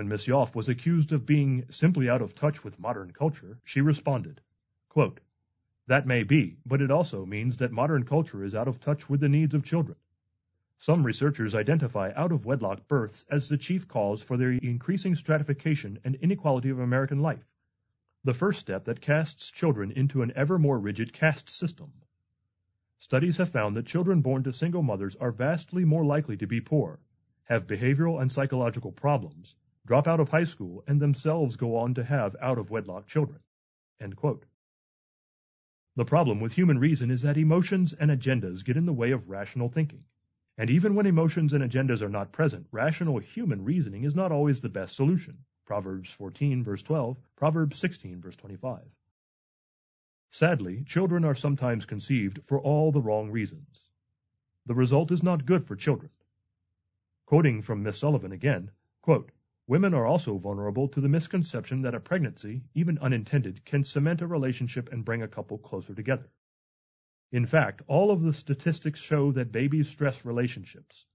When 0.00 0.08
Miss 0.08 0.26
Yoffe 0.26 0.54
was 0.54 0.70
accused 0.70 1.12
of 1.12 1.26
being 1.26 1.66
simply 1.68 2.08
out 2.08 2.22
of 2.22 2.34
touch 2.34 2.64
with 2.64 2.78
modern 2.78 3.10
culture, 3.10 3.58
she 3.64 3.82
responded, 3.82 4.40
quote, 4.88 5.20
That 5.88 6.06
may 6.06 6.22
be, 6.22 6.56
but 6.64 6.80
it 6.80 6.90
also 6.90 7.26
means 7.26 7.58
that 7.58 7.70
modern 7.70 8.04
culture 8.04 8.42
is 8.42 8.54
out 8.54 8.66
of 8.66 8.80
touch 8.80 9.10
with 9.10 9.20
the 9.20 9.28
needs 9.28 9.52
of 9.52 9.62
children. 9.62 9.98
Some 10.78 11.04
researchers 11.04 11.54
identify 11.54 12.12
out 12.16 12.32
of 12.32 12.46
wedlock 12.46 12.88
births 12.88 13.26
as 13.28 13.50
the 13.50 13.58
chief 13.58 13.86
cause 13.88 14.22
for 14.22 14.38
the 14.38 14.58
increasing 14.62 15.14
stratification 15.14 15.98
and 16.02 16.14
inequality 16.14 16.70
of 16.70 16.78
American 16.78 17.20
life, 17.20 17.44
the 18.24 18.32
first 18.32 18.58
step 18.58 18.86
that 18.86 19.02
casts 19.02 19.50
children 19.50 19.90
into 19.90 20.22
an 20.22 20.32
ever 20.34 20.58
more 20.58 20.78
rigid 20.78 21.12
caste 21.12 21.50
system. 21.50 21.92
Studies 22.98 23.36
have 23.36 23.50
found 23.50 23.76
that 23.76 23.84
children 23.84 24.22
born 24.22 24.44
to 24.44 24.52
single 24.54 24.82
mothers 24.82 25.14
are 25.16 25.30
vastly 25.30 25.84
more 25.84 26.06
likely 26.06 26.38
to 26.38 26.46
be 26.46 26.62
poor, 26.62 27.00
have 27.44 27.66
behavioral 27.66 28.18
and 28.22 28.32
psychological 28.32 28.92
problems, 28.92 29.56
drop 29.86 30.06
out 30.06 30.20
of 30.20 30.28
high 30.28 30.44
school, 30.44 30.84
and 30.86 31.00
themselves 31.00 31.56
go 31.56 31.76
on 31.76 31.94
to 31.94 32.04
have 32.04 32.36
out 32.40 32.58
of 32.58 32.70
wedlock 32.70 33.06
children. 33.06 33.40
The 35.96 36.04
problem 36.04 36.40
with 36.40 36.52
human 36.52 36.78
reason 36.78 37.10
is 37.10 37.22
that 37.22 37.36
emotions 37.36 37.92
and 37.92 38.10
agendas 38.10 38.64
get 38.64 38.76
in 38.76 38.86
the 38.86 38.92
way 38.92 39.10
of 39.10 39.28
rational 39.28 39.68
thinking. 39.68 40.04
And 40.56 40.70
even 40.70 40.94
when 40.94 41.06
emotions 41.06 41.52
and 41.52 41.64
agendas 41.64 42.02
are 42.02 42.08
not 42.08 42.32
present, 42.32 42.66
rational 42.70 43.18
human 43.18 43.64
reasoning 43.64 44.04
is 44.04 44.14
not 44.14 44.32
always 44.32 44.60
the 44.60 44.68
best 44.68 44.94
solution. 44.96 45.44
Proverbs 45.64 46.10
14 46.10 46.62
verse 46.62 46.82
12, 46.82 47.16
Proverbs 47.36 47.78
16 47.78 48.20
verse 48.20 48.36
25. 48.36 48.80
Sadly, 50.30 50.84
children 50.84 51.24
are 51.24 51.34
sometimes 51.34 51.86
conceived 51.86 52.40
for 52.46 52.60
all 52.60 52.92
the 52.92 53.02
wrong 53.02 53.30
reasons. 53.30 53.90
The 54.66 54.74
result 54.74 55.10
is 55.10 55.22
not 55.22 55.46
good 55.46 55.66
for 55.66 55.76
children. 55.76 56.10
Quoting 57.26 57.62
from 57.62 57.82
Miss 57.82 57.98
Sullivan 57.98 58.32
again, 58.32 58.70
quote, 59.02 59.32
Women 59.70 59.94
are 59.94 60.04
also 60.04 60.36
vulnerable 60.36 60.88
to 60.88 61.00
the 61.00 61.08
misconception 61.08 61.82
that 61.82 61.94
a 61.94 62.00
pregnancy, 62.00 62.64
even 62.74 62.98
unintended, 62.98 63.64
can 63.64 63.84
cement 63.84 64.20
a 64.20 64.26
relationship 64.26 64.90
and 64.90 65.04
bring 65.04 65.22
a 65.22 65.28
couple 65.28 65.58
closer 65.58 65.94
together. 65.94 66.28
In 67.30 67.46
fact, 67.46 67.80
all 67.86 68.10
of 68.10 68.20
the 68.20 68.32
statistics 68.32 68.98
show 68.98 69.30
that 69.30 69.52
babies 69.52 69.88
stress 69.88 70.24
relationships. 70.24 71.06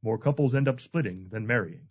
More 0.00 0.16
couples 0.16 0.54
end 0.54 0.68
up 0.68 0.78
splitting 0.78 1.26
than 1.30 1.44
marrying. 1.44 1.88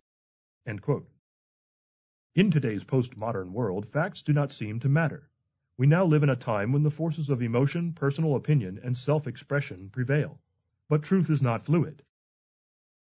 In 0.65 2.51
today's 2.51 2.85
postmodern 2.85 3.51
world, 3.51 3.85
facts 3.85 4.21
do 4.21 4.31
not 4.31 4.53
seem 4.53 4.79
to 4.79 4.87
matter. 4.87 5.29
We 5.75 5.87
now 5.87 6.05
live 6.05 6.23
in 6.23 6.29
a 6.29 6.37
time 6.37 6.71
when 6.71 6.83
the 6.83 6.89
forces 6.89 7.29
of 7.29 7.41
emotion, 7.41 7.91
personal 7.91 8.37
opinion, 8.37 8.79
and 8.81 8.97
self-expression 8.97 9.89
prevail. 9.89 10.39
But 10.87 11.03
truth 11.03 11.29
is 11.29 11.41
not 11.41 11.65
fluid. 11.65 12.01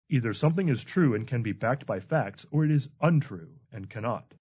Either 0.09 0.33
something 0.33 0.69
is 0.69 0.85
true 0.85 1.15
and 1.15 1.27
can 1.27 1.43
be 1.43 1.53
backed 1.53 1.85
by 1.85 1.99
facts, 1.99 2.47
or 2.51 2.65
it 2.65 2.71
is 2.71 2.89
untrue 3.01 3.59
and 3.73 3.91
cannot. 3.91 4.35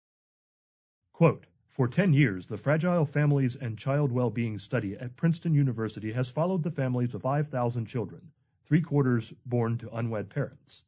Quote, 1.11 1.47
for 1.67 1.87
10 1.87 2.13
years, 2.13 2.47
the 2.47 2.57
Fragile 2.57 3.05
Families 3.05 3.55
and 3.55 3.77
Child 3.77 4.11
Well-Being 4.11 4.59
Study 4.59 4.95
at 4.95 5.17
Princeton 5.17 5.53
University 5.53 6.13
has 6.13 6.29
followed 6.29 6.63
the 6.63 6.71
families 6.71 7.13
of 7.13 7.23
5,000 7.23 7.85
children, 7.85 8.31
three 8.63 8.81
quarters 8.81 9.33
born 9.45 9.77
to 9.79 9.93
unwed 9.93 10.29
parents. 10.29 10.83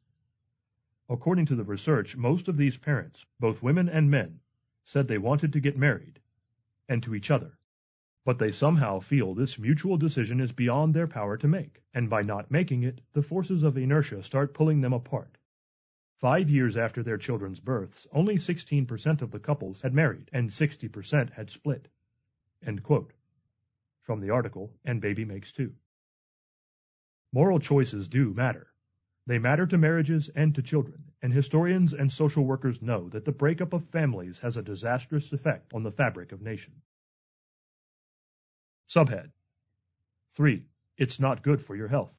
According 1.10 1.46
to 1.46 1.56
the 1.56 1.64
research, 1.64 2.16
most 2.16 2.48
of 2.48 2.56
these 2.56 2.78
parents, 2.78 3.26
both 3.38 3.62
women 3.62 3.88
and 3.88 4.10
men, 4.10 4.40
said 4.84 5.08
they 5.08 5.18
wanted 5.18 5.52
to 5.52 5.60
get 5.60 5.76
married, 5.76 6.20
and 6.88 7.02
to 7.02 7.14
each 7.14 7.30
other. 7.30 7.57
But 8.28 8.38
they 8.38 8.52
somehow 8.52 9.00
feel 9.00 9.32
this 9.32 9.58
mutual 9.58 9.96
decision 9.96 10.38
is 10.38 10.52
beyond 10.52 10.92
their 10.92 11.06
power 11.06 11.38
to 11.38 11.48
make, 11.48 11.80
and 11.94 12.10
by 12.10 12.20
not 12.20 12.50
making 12.50 12.82
it, 12.82 13.00
the 13.14 13.22
forces 13.22 13.62
of 13.62 13.78
inertia 13.78 14.22
start 14.22 14.52
pulling 14.52 14.82
them 14.82 14.92
apart. 14.92 15.38
Five 16.18 16.50
years 16.50 16.76
after 16.76 17.02
their 17.02 17.16
children's 17.16 17.58
births, 17.58 18.06
only 18.12 18.36
16% 18.36 19.22
of 19.22 19.30
the 19.30 19.38
couples 19.38 19.80
had 19.80 19.94
married 19.94 20.28
and 20.30 20.50
60% 20.50 21.30
had 21.30 21.48
split. 21.48 21.88
From 24.02 24.20
the 24.20 24.28
article, 24.28 24.74
And 24.84 25.00
Baby 25.00 25.24
Makes 25.24 25.52
Two. 25.52 25.72
Moral 27.32 27.60
choices 27.60 28.08
do 28.08 28.34
matter. 28.34 28.66
They 29.24 29.38
matter 29.38 29.66
to 29.68 29.78
marriages 29.78 30.28
and 30.28 30.54
to 30.54 30.60
children, 30.60 31.12
and 31.22 31.32
historians 31.32 31.94
and 31.94 32.12
social 32.12 32.44
workers 32.44 32.82
know 32.82 33.08
that 33.08 33.24
the 33.24 33.32
breakup 33.32 33.72
of 33.72 33.88
families 33.88 34.40
has 34.40 34.58
a 34.58 34.62
disastrous 34.62 35.32
effect 35.32 35.72
on 35.72 35.82
the 35.82 35.92
fabric 35.92 36.32
of 36.32 36.42
nations. 36.42 36.87
Subhead 38.88 39.30
3. 40.34 40.64
It's 40.96 41.20
not 41.20 41.42
good 41.42 41.60
for 41.60 41.76
your 41.76 41.88
health. 41.88 42.14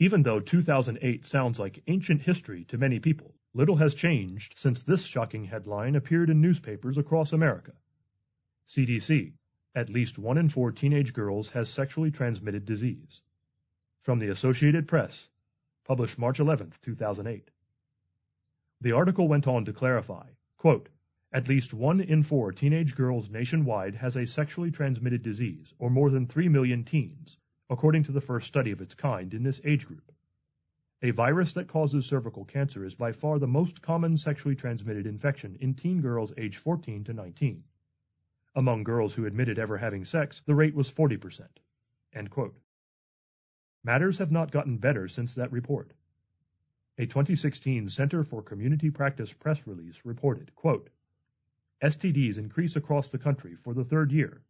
Even 0.00 0.24
though 0.24 0.40
2008 0.40 1.24
sounds 1.24 1.60
like 1.60 1.82
ancient 1.86 2.20
history 2.20 2.64
to 2.64 2.76
many 2.76 2.98
people, 2.98 3.34
little 3.54 3.76
has 3.76 3.94
changed 3.94 4.54
since 4.58 4.82
this 4.82 5.04
shocking 5.04 5.44
headline 5.44 5.94
appeared 5.94 6.30
in 6.30 6.40
newspapers 6.40 6.98
across 6.98 7.32
America. 7.32 7.72
CDC. 8.68 9.32
At 9.76 9.88
least 9.88 10.18
one 10.18 10.36
in 10.36 10.48
four 10.48 10.72
teenage 10.72 11.12
girls 11.12 11.48
has 11.50 11.70
sexually 11.70 12.10
transmitted 12.10 12.64
disease. 12.64 13.22
From 14.02 14.18
the 14.18 14.28
Associated 14.30 14.88
Press, 14.88 15.28
published 15.84 16.18
March 16.18 16.40
11, 16.40 16.72
2008. 16.82 17.50
The 18.80 18.92
article 18.92 19.28
went 19.28 19.46
on 19.46 19.64
to 19.66 19.72
clarify, 19.72 20.26
quote, 20.56 20.88
at 21.36 21.48
least 21.48 21.74
one 21.74 22.00
in 22.00 22.22
four 22.22 22.50
teenage 22.50 22.94
girls 22.94 23.28
nationwide 23.28 23.94
has 23.94 24.16
a 24.16 24.24
sexually 24.24 24.70
transmitted 24.70 25.22
disease, 25.22 25.74
or 25.78 25.90
more 25.90 26.08
than 26.08 26.26
3 26.26 26.48
million 26.48 26.82
teens, 26.82 27.36
according 27.68 28.02
to 28.02 28.10
the 28.10 28.22
first 28.22 28.46
study 28.46 28.70
of 28.70 28.80
its 28.80 28.94
kind 28.94 29.34
in 29.34 29.42
this 29.42 29.60
age 29.62 29.86
group. 29.86 30.10
A 31.02 31.10
virus 31.10 31.52
that 31.52 31.68
causes 31.68 32.06
cervical 32.06 32.46
cancer 32.46 32.86
is 32.86 32.94
by 32.94 33.12
far 33.12 33.38
the 33.38 33.46
most 33.46 33.82
common 33.82 34.16
sexually 34.16 34.54
transmitted 34.54 35.06
infection 35.06 35.58
in 35.60 35.74
teen 35.74 36.00
girls 36.00 36.32
aged 36.38 36.58
14 36.58 37.04
to 37.04 37.12
19. 37.12 37.62
Among 38.54 38.82
girls 38.82 39.12
who 39.12 39.26
admitted 39.26 39.58
ever 39.58 39.76
having 39.76 40.06
sex, 40.06 40.40
the 40.46 40.54
rate 40.54 40.74
was 40.74 40.90
40%. 40.90 41.46
Matters 43.84 44.16
have 44.16 44.32
not 44.32 44.52
gotten 44.52 44.78
better 44.78 45.06
since 45.06 45.34
that 45.34 45.52
report. 45.52 45.92
A 46.96 47.04
2016 47.04 47.90
Center 47.90 48.24
for 48.24 48.40
Community 48.40 48.88
Practice 48.88 49.34
press 49.34 49.66
release 49.66 50.00
reported, 50.02 50.54
quote, 50.54 50.88
STDs 51.82 52.38
increase 52.38 52.74
across 52.74 53.08
the 53.08 53.18
country 53.18 53.54
for 53.54 53.74
the 53.74 53.84
third 53.84 54.10
year. 54.10 54.42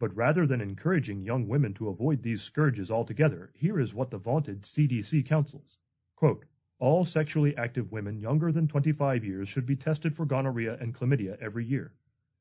But 0.00 0.16
rather 0.16 0.46
than 0.46 0.60
encouraging 0.60 1.22
young 1.22 1.46
women 1.46 1.72
to 1.74 1.88
avoid 1.88 2.22
these 2.22 2.42
scourges 2.42 2.90
altogether, 2.90 3.52
here 3.54 3.78
is 3.78 3.94
what 3.94 4.10
the 4.10 4.18
vaunted 4.18 4.62
CDC 4.62 5.24
counsels. 5.24 5.78
Quote, 6.16 6.46
all 6.80 7.04
sexually 7.04 7.56
active 7.56 7.92
women 7.92 8.18
younger 8.18 8.50
than 8.50 8.66
25 8.66 9.24
years 9.24 9.48
should 9.48 9.66
be 9.66 9.76
tested 9.76 10.16
for 10.16 10.26
gonorrhea 10.26 10.76
and 10.80 10.94
chlamydia 10.94 11.36
every 11.40 11.64
year. 11.64 11.92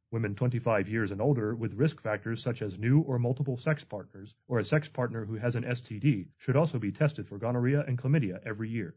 Women 0.10 0.34
25 0.34 0.89
years 0.89 1.12
and 1.12 1.22
older 1.22 1.53
with 1.53 1.75
risk 1.75 2.01
factors 2.01 2.41
such 2.41 2.63
as 2.63 2.79
new 2.79 3.01
or 3.01 3.19
multiple 3.19 3.58
sex 3.58 3.84
partners 3.84 4.34
or 4.48 4.58
a 4.58 4.65
sex 4.65 4.89
partner 4.89 5.25
who 5.25 5.36
has 5.36 5.55
an 5.55 5.63
STD 5.63 6.29
should 6.38 6.55
also 6.55 6.79
be 6.79 6.91
tested 6.91 7.27
for 7.27 7.38
gonorrhea 7.38 7.84
and 7.86 8.00
chlamydia 8.00 8.39
every 8.46 8.69
year. 8.69 8.96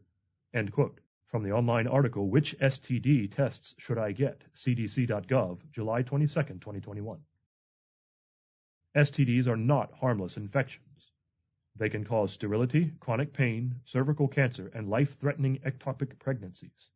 End 0.51 0.71
quote. 0.71 0.99
From 1.27 1.43
the 1.43 1.51
online 1.51 1.87
article 1.87 2.29
Which 2.29 2.57
STD 2.59 3.31
Tests 3.33 3.73
Should 3.77 3.97
I 3.97 4.11
Get? 4.11 4.41
cdc.gov, 4.55 5.59
July 5.71 6.01
22, 6.03 6.27
2021. 6.33 7.19
STDs 8.95 9.47
are 9.47 9.57
not 9.57 9.91
harmless 9.93 10.37
infections. 10.37 11.11
They 11.75 11.89
can 11.89 12.05
cause 12.05 12.31
sterility, 12.31 12.91
chronic 12.99 13.33
pain, 13.33 13.75
cervical 13.85 14.27
cancer, 14.27 14.71
and 14.75 14.89
life-threatening 14.89 15.59
ectopic 15.65 16.19
pregnancies. 16.19 16.91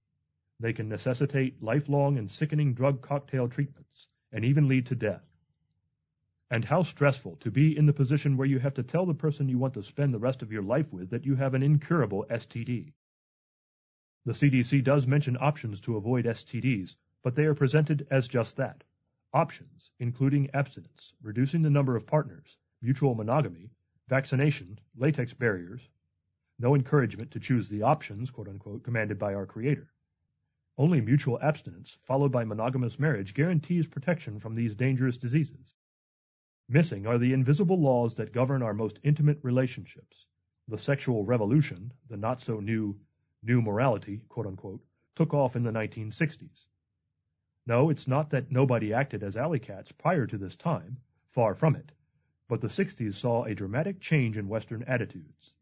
They 0.60 0.74
can 0.74 0.90
necessitate 0.90 1.64
lifelong 1.64 2.18
and 2.20 2.30
sickening 2.30 2.76
drug 2.76 3.02
cocktail 3.02 3.48
treatments, 3.48 4.08
and 4.32 4.46
even 4.46 4.68
lead 4.68 4.86
to 4.88 4.96
death. 4.96 5.24
And 6.52 6.64
how 6.64 6.84
stressful 6.84 7.38
to 7.38 7.52
be 7.52 7.76
in 7.76 7.88
the 7.88 7.94
position 7.94 8.38
where 8.38 8.48
you 8.48 8.60
have 8.60 8.76
to 8.76 8.84
tell 8.84 9.06
the 9.06 9.14
person 9.14 9.50
you 9.50 9.58
want 9.58 9.74
to 9.74 9.84
spend 9.84 10.14
the 10.14 10.20
rest 10.20 10.44
of 10.44 10.52
your 10.52 10.64
life 10.64 10.94
with 10.94 11.10
that 11.10 11.26
you 11.26 11.36
have 11.36 11.56
an 11.56 11.64
incurable 11.64 12.26
STD. 12.30 12.94
The 14.28 14.34
CDC 14.34 14.84
does 14.84 15.08
mention 15.08 15.38
options 15.40 15.80
to 15.80 15.96
avoid 15.96 16.26
STDs, 16.26 16.98
but 17.24 17.36
they 17.36 17.46
are 17.46 17.56
presented 17.56 18.06
as 18.12 18.28
just 18.28 18.58
that 18.58 18.84
options, 19.34 19.90
including 20.00 20.50
abstinence, 20.54 21.14
reducing 21.22 21.62
the 21.62 21.70
number 21.70 21.96
of 21.96 22.06
partners, 22.06 22.58
mutual 22.82 23.16
monogamy, 23.16 23.72
vaccination, 24.10 24.82
latex 24.98 25.34
barriers, 25.34 25.88
no 26.60 26.76
encouragement 26.76 27.32
to 27.32 27.40
choose 27.40 27.70
the 27.70 27.84
options, 27.84 28.30
quote 28.30 28.50
unquote, 28.50 28.84
commanded 28.84 29.18
by 29.18 29.34
our 29.34 29.46
Creator. 29.46 29.94
Only 30.78 31.00
mutual 31.00 31.40
abstinence, 31.42 31.98
followed 32.04 32.34
by 32.34 32.44
monogamous 32.44 33.00
marriage, 33.00 33.34
guarantees 33.34 33.88
protection 33.88 34.40
from 34.42 34.56
these 34.56 34.76
dangerous 34.76 35.16
diseases. 35.16 35.74
Missing 36.68 37.08
are 37.08 37.18
the 37.18 37.32
invisible 37.32 37.80
laws 37.80 38.16
that 38.16 38.34
govern 38.34 38.62
our 38.62 38.74
most 38.74 39.00
intimate 39.04 39.40
relationships. 39.42 40.28
The 40.68 40.78
sexual 40.78 41.24
revolution, 41.24 41.94
the 42.10 42.18
not 42.18 42.42
so 42.42 42.60
new 42.60 43.00
new 43.48 43.62
morality, 43.62 44.20
quote 44.28 44.46
unquote, 44.46 44.84
took 45.16 45.34
off 45.34 45.56
in 45.56 45.64
the 45.64 45.72
1960s. 45.72 46.66
No, 47.66 47.90
it's 47.90 48.08
not 48.08 48.30
that 48.32 48.52
nobody 48.52 48.94
acted 48.94 49.24
as 49.24 49.38
alley 49.38 49.60
cats 49.60 49.92
prior 49.94 50.28
to 50.28 50.38
this 50.38 50.58
time, 50.58 50.98
far 51.32 51.56
from 51.56 51.76
it, 51.78 51.92
but 52.50 52.60
the 52.60 52.68
60s 52.68 53.16
saw 53.16 53.46
a 53.46 53.56
dramatic 53.56 54.02
change 54.02 54.38
in 54.38 54.50
Western 54.50 54.84
attitudes. 54.84 55.54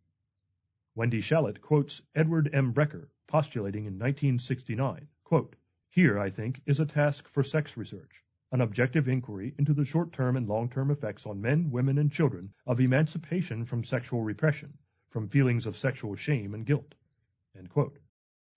Wendy 0.95 1.21
Shalit 1.21 1.61
quotes 1.61 2.01
Edward 2.15 2.49
M. 2.53 2.73
Brecher, 2.73 3.07
postulating 3.27 3.85
in 3.85 3.99
1969, 3.99 5.07
quote, 5.23 5.55
Here, 5.89 6.17
I 6.17 6.31
think, 6.31 6.61
is 6.65 6.79
a 6.79 6.85
task 6.85 7.27
for 7.27 7.43
sex 7.43 7.77
research, 7.77 8.23
an 8.51 8.61
objective 8.61 9.07
inquiry 9.07 9.53
into 9.59 9.73
the 9.73 9.85
short-term 9.85 10.37
and 10.37 10.47
long-term 10.47 10.89
effects 10.89 11.25
on 11.25 11.41
men, 11.41 11.69
women, 11.69 11.97
and 11.97 12.11
children 12.11 12.51
of 12.65 12.79
emancipation 12.79 13.63
from 13.63 13.83
sexual 13.83 14.23
repression, 14.23 14.77
from 15.09 15.27
feelings 15.27 15.65
of 15.65 15.77
sexual 15.77 16.15
shame 16.15 16.53
and 16.53 16.65
guilt. 16.65 16.95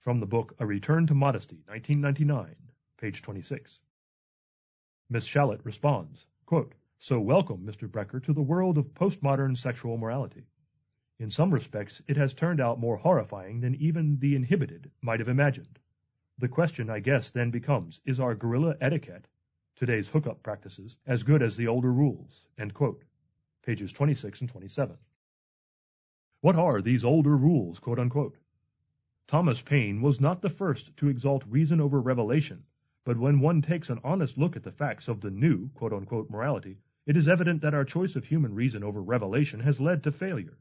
From 0.01 0.21
the 0.21 0.27
book 0.27 0.55
A 0.59 0.67
Return 0.67 1.07
to 1.07 1.15
Modesty, 1.15 1.63
1999, 1.67 2.57
page 2.97 3.23
26. 3.23 3.79
Miss 5.09 5.29
Shalit 5.29 5.65
responds, 5.65 6.27
quote, 6.47 6.75
So 6.99 7.21
welcome, 7.21 7.65
Mr. 7.65 7.89
Brecher, 7.89 8.21
to 8.25 8.33
the 8.33 8.43
world 8.43 8.77
of 8.77 8.95
postmodern 8.95 9.57
sexual 9.57 9.99
morality. 9.99 10.49
In 11.21 11.31
some 11.31 11.55
respects, 11.55 12.03
it 12.09 12.17
has 12.17 12.35
turned 12.35 12.61
out 12.61 12.81
more 12.81 12.97
horrifying 12.97 13.61
than 13.61 13.77
even 13.77 14.19
the 14.19 14.35
inhibited 14.35 14.91
might 15.01 15.21
have 15.21 15.29
imagined. 15.29 15.79
The 16.39 16.49
question, 16.49 16.91
I 16.91 16.99
guess, 16.99 17.31
then 17.31 17.51
becomes, 17.51 18.01
is 18.05 18.19
our 18.19 18.35
guerrilla 18.35 18.77
etiquette, 18.81 19.29
today's 19.77 20.09
hookup 20.09 20.43
practices, 20.43 20.97
as 21.07 21.23
good 21.23 21.43
as 21.43 21.57
the 21.57 21.69
older 21.69 21.93
rules? 21.93 22.45
Pages 23.63 23.93
26 23.93 24.41
and 24.41 24.51
27. 24.51 24.99
What 26.41 26.57
are 26.57 26.83
these 26.83 27.05
older 27.05 27.37
rules, 27.37 27.79
quote 27.79 27.99
unquote? 28.01 28.37
Thomas 29.29 29.61
Paine 29.61 30.01
was 30.01 30.23
not 30.23 30.41
the 30.41 30.49
first 30.49 30.97
to 30.97 31.09
exalt 31.09 31.45
reason 31.47 31.83
over 31.83 32.01
revelation, 32.01 32.65
but 33.05 33.19
when 33.19 33.41
one 33.41 33.61
takes 33.61 33.91
an 33.91 34.01
honest 34.03 34.39
look 34.39 34.57
at 34.57 34.63
the 34.63 34.73
facts 34.73 35.07
of 35.07 35.21
the 35.21 35.31
new, 35.31 35.69
morality, 36.31 36.79
it 37.05 37.15
is 37.15 37.29
evident 37.29 37.61
that 37.61 37.75
our 37.75 37.85
choice 37.85 38.17
of 38.17 38.25
human 38.25 38.55
reason 38.55 38.83
over 38.83 39.03
revelation 39.03 39.61
has 39.61 39.83
led 39.83 40.03
to 40.03 40.11
failure. 40.11 40.57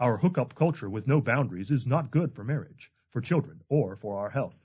Our 0.00 0.16
hookup 0.16 0.56
culture 0.56 0.90
with 0.90 1.06
no 1.06 1.20
boundaries 1.20 1.70
is 1.70 1.86
not 1.86 2.10
good 2.10 2.34
for 2.34 2.42
marriage, 2.42 2.90
for 3.10 3.20
children, 3.20 3.62
or 3.68 3.94
for 3.94 4.18
our 4.18 4.30
health. 4.30 4.58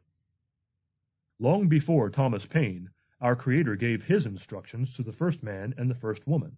Long 1.37 1.67
before 1.67 2.09
Thomas 2.09 2.47
Paine, 2.47 2.89
our 3.21 3.35
Creator 3.35 3.75
gave 3.75 4.05
his 4.05 4.25
instructions 4.25 4.95
to 4.95 5.03
the 5.03 5.13
first 5.13 5.43
man 5.43 5.75
and 5.77 5.87
the 5.87 5.93
first 5.93 6.25
woman. 6.25 6.57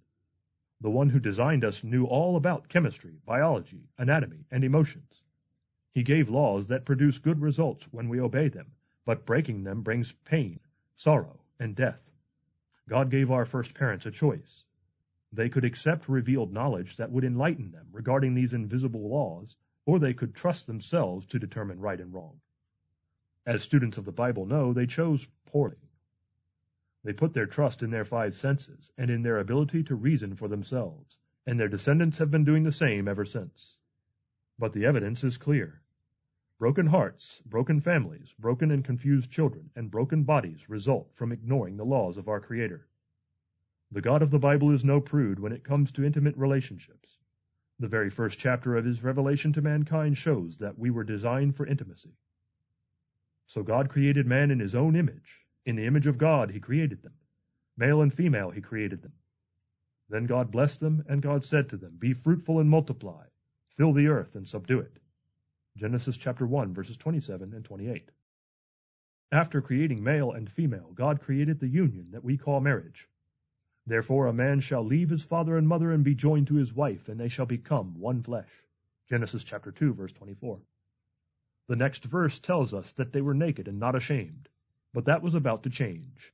The 0.79 0.89
one 0.89 1.09
who 1.09 1.19
designed 1.19 1.65
us 1.65 1.83
knew 1.83 2.05
all 2.05 2.37
about 2.37 2.69
chemistry, 2.69 3.19
biology, 3.25 3.89
anatomy, 3.97 4.45
and 4.51 4.63
emotions. 4.63 5.23
He 5.97 6.03
gave 6.03 6.29
laws 6.29 6.67
that 6.67 6.85
produce 6.85 7.17
good 7.17 7.41
results 7.41 7.91
when 7.91 8.07
we 8.07 8.21
obey 8.21 8.49
them, 8.49 8.67
but 9.03 9.25
breaking 9.25 9.63
them 9.63 9.81
brings 9.81 10.11
pain, 10.11 10.59
sorrow, 10.95 11.39
and 11.59 11.75
death. 11.75 11.99
God 12.87 13.09
gave 13.09 13.31
our 13.31 13.47
first 13.47 13.73
parents 13.73 14.05
a 14.05 14.11
choice. 14.11 14.63
They 15.33 15.49
could 15.49 15.65
accept 15.65 16.07
revealed 16.07 16.53
knowledge 16.53 16.97
that 16.97 17.09
would 17.09 17.23
enlighten 17.23 17.71
them 17.71 17.87
regarding 17.91 18.35
these 18.35 18.53
invisible 18.53 19.09
laws, 19.09 19.57
or 19.87 19.97
they 19.97 20.13
could 20.13 20.35
trust 20.35 20.67
themselves 20.67 21.25
to 21.29 21.39
determine 21.39 21.79
right 21.79 21.99
and 21.99 22.13
wrong. 22.13 22.41
As 23.47 23.63
students 23.63 23.97
of 23.97 24.05
the 24.05 24.11
Bible 24.11 24.45
know, 24.45 24.73
they 24.73 24.85
chose 24.85 25.27
poorly. 25.47 25.89
They 27.05 27.13
put 27.13 27.33
their 27.33 27.47
trust 27.47 27.81
in 27.81 27.89
their 27.89 28.05
five 28.05 28.35
senses 28.35 28.91
and 28.99 29.09
in 29.09 29.23
their 29.23 29.39
ability 29.39 29.81
to 29.85 29.95
reason 29.95 30.35
for 30.35 30.47
themselves, 30.47 31.17
and 31.47 31.59
their 31.59 31.69
descendants 31.69 32.19
have 32.19 32.29
been 32.29 32.45
doing 32.45 32.61
the 32.61 32.71
same 32.71 33.07
ever 33.07 33.25
since. 33.25 33.79
But 34.59 34.73
the 34.73 34.85
evidence 34.85 35.23
is 35.23 35.37
clear. 35.37 35.81
Broken 36.59 36.87
hearts, 36.87 37.39
broken 37.45 37.79
families, 37.81 38.33
broken 38.39 38.71
and 38.71 38.83
confused 38.83 39.29
children, 39.29 39.69
and 39.75 39.91
broken 39.91 40.23
bodies 40.23 40.67
result 40.67 41.13
from 41.13 41.31
ignoring 41.31 41.77
the 41.77 41.85
laws 41.85 42.17
of 42.17 42.27
our 42.27 42.39
Creator. 42.39 42.87
The 43.91 44.01
God 44.01 44.23
of 44.23 44.31
the 44.31 44.39
Bible 44.39 44.71
is 44.71 44.83
no 44.83 44.99
prude 44.99 45.39
when 45.39 45.51
it 45.51 45.63
comes 45.63 45.91
to 45.91 46.03
intimate 46.03 46.35
relationships. 46.35 47.19
The 47.79 47.87
very 47.87 48.09
first 48.09 48.39
chapter 48.39 48.75
of 48.75 48.85
his 48.85 49.03
revelation 49.03 49.53
to 49.53 49.61
mankind 49.61 50.17
shows 50.17 50.57
that 50.57 50.79
we 50.79 50.89
were 50.89 51.03
designed 51.03 51.55
for 51.55 51.67
intimacy. 51.67 52.17
So 53.45 53.61
God 53.61 53.89
created 53.89 54.25
man 54.25 54.49
in 54.49 54.59
his 54.59 54.73
own 54.73 54.95
image. 54.95 55.45
In 55.63 55.75
the 55.75 55.85
image 55.85 56.07
of 56.07 56.17
God 56.17 56.49
he 56.49 56.59
created 56.59 57.03
them. 57.03 57.13
Male 57.77 58.01
and 58.01 58.11
female 58.11 58.49
he 58.49 58.61
created 58.61 59.03
them. 59.03 59.13
Then 60.09 60.25
God 60.25 60.49
blessed 60.49 60.79
them, 60.79 61.05
and 61.07 61.21
God 61.21 61.45
said 61.45 61.69
to 61.69 61.77
them, 61.77 61.97
Be 61.99 62.13
fruitful 62.13 62.59
and 62.59 62.67
multiply, 62.67 63.25
fill 63.75 63.93
the 63.93 64.07
earth 64.07 64.33
and 64.33 64.47
subdue 64.47 64.79
it. 64.79 64.97
Genesis 65.77 66.17
chapter 66.17 66.47
1, 66.47 66.73
verses 66.73 66.97
27 66.97 67.53
and 67.53 67.63
28. 67.63 68.09
After 69.31 69.61
creating 69.61 70.03
male 70.03 70.31
and 70.31 70.49
female, 70.49 70.91
God 70.95 71.21
created 71.21 71.59
the 71.59 71.67
union 71.67 72.07
that 72.11 72.23
we 72.23 72.35
call 72.35 72.59
marriage. 72.59 73.07
Therefore 73.85 74.25
a 74.25 74.33
man 74.33 74.59
shall 74.59 74.83
leave 74.83 75.11
his 75.11 75.23
father 75.23 75.55
and 75.55 75.67
mother 75.67 75.91
and 75.91 76.03
be 76.03 76.15
joined 76.15 76.47
to 76.47 76.55
his 76.55 76.73
wife, 76.73 77.07
and 77.07 77.19
they 77.19 77.29
shall 77.29 77.45
become 77.45 77.99
one 77.99 78.23
flesh. 78.23 78.49
Genesis 79.07 79.43
chapter 79.43 79.71
2, 79.71 79.93
verse 79.93 80.11
24. 80.13 80.59
The 81.67 81.75
next 81.75 82.05
verse 82.05 82.39
tells 82.39 82.73
us 82.73 82.93
that 82.93 83.11
they 83.11 83.21
were 83.21 83.35
naked 83.35 83.67
and 83.67 83.79
not 83.79 83.95
ashamed, 83.95 84.49
but 84.95 85.05
that 85.05 85.21
was 85.21 85.35
about 85.35 85.61
to 85.63 85.69
change. 85.69 86.33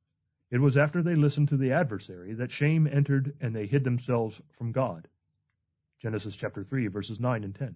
It 0.51 0.61
was 0.61 0.77
after 0.77 1.03
they 1.03 1.15
listened 1.15 1.49
to 1.49 1.57
the 1.57 1.73
adversary 1.73 2.33
that 2.35 2.51
shame 2.51 2.87
entered 2.87 3.35
and 3.41 3.53
they 3.53 3.67
hid 3.67 3.83
themselves 3.83 4.41
from 4.57 4.71
God. 4.71 5.09
Genesis 5.99 6.37
chapter 6.37 6.63
3, 6.63 6.87
verses 6.87 7.19
9 7.19 7.43
and 7.43 7.53
10. 7.53 7.75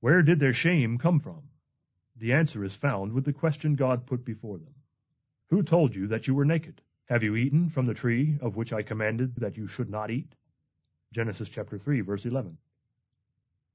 Where 0.00 0.22
did 0.22 0.40
their 0.40 0.54
shame 0.54 0.98
come 0.98 1.20
from? 1.20 1.42
The 2.16 2.32
answer 2.32 2.64
is 2.64 2.74
found 2.74 3.12
with 3.12 3.24
the 3.24 3.32
question 3.32 3.76
God 3.76 4.06
put 4.06 4.24
before 4.24 4.58
them. 4.58 4.74
Who 5.50 5.62
told 5.62 5.94
you 5.94 6.08
that 6.08 6.26
you 6.26 6.34
were 6.34 6.44
naked? 6.44 6.80
Have 7.06 7.22
you 7.22 7.36
eaten 7.36 7.68
from 7.68 7.86
the 7.86 7.94
tree 7.94 8.38
of 8.40 8.56
which 8.56 8.72
I 8.72 8.82
commanded 8.82 9.36
that 9.36 9.56
you 9.56 9.66
should 9.66 9.90
not 9.90 10.10
eat? 10.10 10.34
Genesis 11.12 11.48
chapter 11.48 11.76
3 11.76 12.00
verse 12.00 12.24
11. 12.24 12.56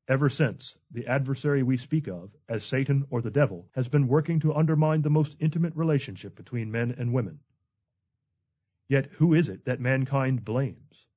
Ever 0.08 0.30
since, 0.30 0.78
the 0.92 1.08
adversary 1.08 1.64
we 1.64 1.78
speak 1.78 2.08
of, 2.08 2.30
as 2.48 2.64
Satan 2.64 3.06
or 3.10 3.22
the 3.22 3.32
devil, 3.32 3.68
has 3.74 3.90
been 3.90 4.08
working 4.08 4.40
to 4.42 4.54
undermine 4.54 5.02
the 5.02 5.10
most 5.10 5.36
intimate 5.40 5.76
relationship 5.76 6.36
between 6.36 6.72
men 6.72 6.96
and 6.98 7.12
women. 7.12 7.40
Yet 8.88 9.08
who 9.14 9.34
is 9.34 9.50
it 9.50 9.66
that 9.66 9.80
mankind 9.80 10.46
blames? 10.46 11.08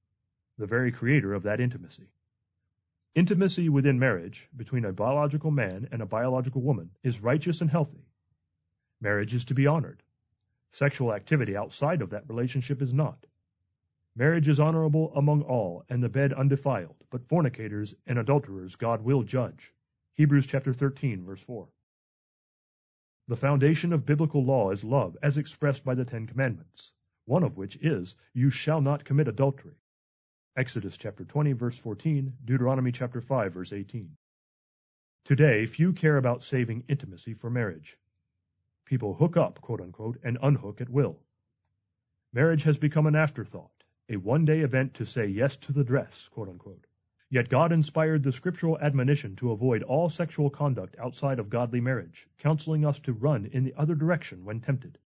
The 0.56 0.66
very 0.66 0.90
creator 0.90 1.34
of 1.34 1.42
that 1.44 1.60
intimacy. 1.60 2.08
Intimacy 3.14 3.68
within 3.68 3.98
marriage, 3.98 4.48
between 4.56 4.84
a 4.84 4.92
biological 4.92 5.50
man 5.50 5.88
and 5.90 6.02
a 6.02 6.06
biological 6.06 6.62
woman, 6.62 6.90
is 7.02 7.20
righteous 7.20 7.60
and 7.60 7.70
healthy. 7.70 8.04
Marriage 9.00 9.34
is 9.34 9.44
to 9.46 9.54
be 9.54 9.66
honored. 9.66 10.02
Sexual 10.72 11.14
activity 11.14 11.56
outside 11.56 12.02
of 12.02 12.10
that 12.10 12.28
relationship 12.28 12.82
is 12.82 12.92
not. 12.92 13.26
Marriage 14.14 14.48
is 14.48 14.60
honorable 14.60 15.12
among 15.14 15.42
all, 15.42 15.84
and 15.88 16.02
the 16.02 16.08
bed 16.08 16.32
undefiled, 16.32 17.04
but 17.10 17.28
fornicators 17.28 17.94
and 18.06 18.18
adulterers 18.18 18.76
God 18.76 19.02
will 19.02 19.22
judge. 19.22 19.72
Hebrews 20.14 20.46
chapter 20.46 20.74
13, 20.74 21.24
verse 21.24 21.40
4. 21.40 21.68
The 23.28 23.36
foundation 23.36 23.92
of 23.92 24.06
biblical 24.06 24.44
law 24.44 24.70
is 24.70 24.84
love, 24.84 25.16
as 25.22 25.38
expressed 25.38 25.84
by 25.84 25.94
the 25.94 26.04
Ten 26.04 26.26
Commandments, 26.26 26.92
one 27.24 27.44
of 27.44 27.56
which 27.56 27.76
is, 27.76 28.14
You 28.34 28.50
shall 28.50 28.80
not 28.80 29.04
commit 29.04 29.28
adultery. 29.28 29.76
Exodus 30.58 30.96
chapter 30.98 31.22
20, 31.22 31.52
verse 31.52 31.78
14, 31.78 32.32
Deuteronomy 32.44 32.90
chapter 32.90 33.20
5, 33.20 33.52
verse 33.54 33.72
18. 33.72 34.16
Today, 35.24 35.66
few 35.66 35.92
care 35.92 36.16
about 36.16 36.42
saving 36.42 36.82
intimacy 36.88 37.32
for 37.32 37.48
marriage. 37.48 37.96
People 38.84 39.14
hook 39.14 39.36
up, 39.36 39.60
quote 39.60 39.80
unquote, 39.80 40.18
and 40.24 40.36
unhook 40.42 40.80
at 40.80 40.88
will. 40.88 41.20
Marriage 42.32 42.64
has 42.64 42.76
become 42.76 43.06
an 43.06 43.14
afterthought, 43.14 43.84
a 44.08 44.16
one 44.16 44.44
day 44.44 44.62
event 44.62 44.94
to 44.94 45.06
say 45.06 45.26
yes 45.26 45.54
to 45.58 45.72
the 45.72 45.84
dress, 45.84 46.28
quote 46.32 46.48
unquote. 46.48 46.88
Yet 47.30 47.50
God 47.50 47.70
inspired 47.70 48.24
the 48.24 48.32
scriptural 48.32 48.80
admonition 48.80 49.36
to 49.36 49.52
avoid 49.52 49.84
all 49.84 50.10
sexual 50.10 50.50
conduct 50.50 50.96
outside 50.98 51.38
of 51.38 51.50
godly 51.50 51.80
marriage, 51.80 52.26
counseling 52.38 52.84
us 52.84 52.98
to 53.00 53.12
run 53.12 53.46
in 53.46 53.62
the 53.62 53.74
other 53.76 53.94
direction 53.94 54.44
when 54.44 54.60
tempted. 54.60 54.98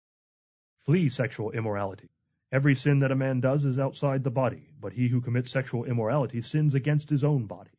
Flee 0.83 1.09
sexual 1.09 1.51
immorality. 1.51 2.09
Every 2.53 2.75
sin 2.75 2.99
that 3.01 3.13
a 3.13 3.17
man 3.17 3.41
does 3.41 3.65
is 3.65 3.79
outside 3.79 4.25
the 4.25 4.31
body, 4.31 4.73
but 4.81 4.93
he 4.93 5.07
who 5.07 5.21
commits 5.21 5.53
sexual 5.53 5.85
immorality 5.85 6.43
sins 6.43 6.75
against 6.75 7.09
his 7.09 7.23
own 7.23 7.47
body. 7.47 7.71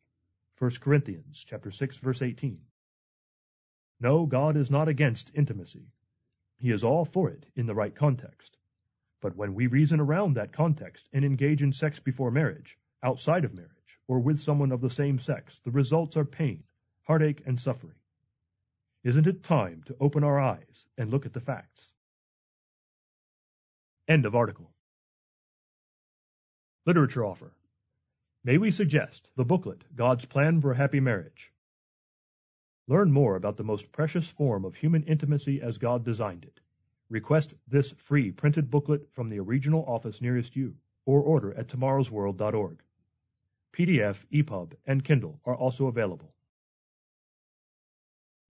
1 0.58 0.70
Corinthians 0.80 1.44
chapter 1.46 1.70
6 1.70 1.98
verse 1.98 2.22
18. 2.22 2.58
No, 4.00 4.24
God 4.24 4.56
is 4.56 4.70
not 4.70 4.88
against 4.88 5.30
intimacy. 5.34 5.92
He 6.56 6.70
is 6.70 6.84
all 6.84 7.04
for 7.04 7.28
it 7.28 7.44
in 7.54 7.66
the 7.66 7.74
right 7.74 7.94
context. 7.94 8.56
But 9.20 9.36
when 9.36 9.54
we 9.54 9.66
reason 9.66 10.00
around 10.00 10.34
that 10.34 10.52
context 10.52 11.08
and 11.12 11.24
engage 11.24 11.62
in 11.62 11.72
sex 11.72 12.00
before 12.00 12.30
marriage, 12.30 12.78
outside 13.02 13.44
of 13.44 13.54
marriage, 13.54 13.98
or 14.08 14.20
with 14.20 14.40
someone 14.40 14.72
of 14.72 14.80
the 14.80 14.90
same 14.90 15.18
sex, 15.18 15.60
the 15.64 15.70
results 15.70 16.16
are 16.16 16.24
pain, 16.24 16.64
heartache, 17.02 17.42
and 17.44 17.60
suffering. 17.60 17.96
Isn't 19.04 19.26
it 19.26 19.42
time 19.42 19.82
to 19.86 19.96
open 20.00 20.24
our 20.24 20.40
eyes 20.40 20.86
and 20.96 21.10
look 21.10 21.26
at 21.26 21.34
the 21.34 21.40
facts? 21.40 21.91
End 24.12 24.26
of 24.26 24.34
article. 24.34 24.70
Literature 26.84 27.24
offer. 27.24 27.54
May 28.44 28.58
we 28.58 28.70
suggest 28.70 29.30
the 29.36 29.44
booklet, 29.46 29.84
God's 29.96 30.26
Plan 30.26 30.60
for 30.60 30.74
Happy 30.74 31.00
Marriage? 31.00 31.50
Learn 32.86 33.10
more 33.10 33.36
about 33.36 33.56
the 33.56 33.64
most 33.64 33.90
precious 33.90 34.28
form 34.28 34.66
of 34.66 34.74
human 34.74 35.02
intimacy 35.04 35.62
as 35.62 35.78
God 35.78 36.04
designed 36.04 36.44
it. 36.44 36.60
Request 37.08 37.54
this 37.66 37.92
free 37.92 38.30
printed 38.30 38.70
booklet 38.70 39.08
from 39.14 39.30
the 39.30 39.40
regional 39.40 39.86
office 39.86 40.20
nearest 40.20 40.56
you, 40.56 40.76
or 41.06 41.22
order 41.22 41.54
at 41.54 41.68
tomorrowsworld.org. 41.68 42.82
PDF, 43.72 44.26
EPUB, 44.30 44.74
and 44.84 45.04
Kindle 45.04 45.40
are 45.46 45.56
also 45.56 45.86
available. 45.86 46.34